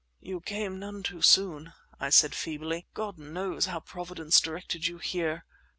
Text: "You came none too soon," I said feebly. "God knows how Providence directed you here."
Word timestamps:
"You 0.19 0.39
came 0.41 0.79
none 0.79 1.03
too 1.03 1.21
soon," 1.21 1.73
I 1.99 2.09
said 2.09 2.33
feebly. 2.33 2.87
"God 2.95 3.19
knows 3.19 3.67
how 3.67 3.81
Providence 3.81 4.39
directed 4.41 4.87
you 4.87 4.97
here." 4.97 5.45